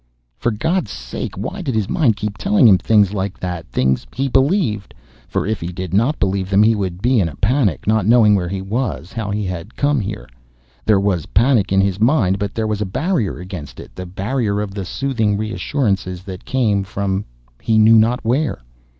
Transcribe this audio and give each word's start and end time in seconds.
_For 0.39 0.49
God's 0.49 0.89
sake 0.89 1.37
why 1.37 1.61
did 1.61 1.75
his 1.75 1.87
mind 1.87 2.15
keep 2.15 2.35
telling 2.35 2.67
him 2.67 2.79
things 2.79 3.13
like 3.13 3.39
that, 3.39 3.67
things 3.67 4.07
he 4.15 4.27
believed? 4.27 4.95
For 5.27 5.45
if 5.45 5.61
he 5.61 5.67
did 5.67 5.93
not 5.93 6.17
believe 6.17 6.49
them 6.49 6.63
he 6.63 6.73
would 6.73 7.03
be 7.03 7.19
in 7.19 7.29
a 7.29 7.35
panic, 7.35 7.85
not 7.85 8.07
knowing 8.07 8.33
where 8.33 8.49
he 8.49 8.63
was, 8.63 9.13
how 9.13 9.29
he 9.29 9.45
had 9.45 9.75
come 9.75 9.99
here. 9.99 10.27
There 10.85 10.99
was 10.99 11.27
panic 11.37 11.71
in 11.71 11.81
his 11.81 11.99
mind 11.99 12.39
but 12.39 12.55
there 12.55 12.65
was 12.65 12.81
a 12.81 12.83
barrier 12.87 13.37
against 13.37 13.79
it, 13.79 13.93
the 13.95 14.07
barrier 14.07 14.59
of 14.59 14.73
the 14.73 14.85
soothing 14.85 15.37
reassurances 15.37 16.23
that 16.23 16.45
came 16.45 16.83
from 16.83 17.23
he 17.61 17.77
knew 17.77 17.93
not 17.99 18.25
where. 18.25 18.63